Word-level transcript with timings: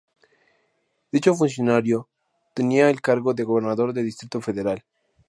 Dicho 1.11 1.35
funcionario 1.35 2.09
tenía 2.55 2.89
el 2.89 3.01
cargo 3.01 3.35
de 3.35 3.43
Gobernador 3.43 3.93
de 3.93 4.01
Distrito 4.01 4.41
Federal. 4.41 4.83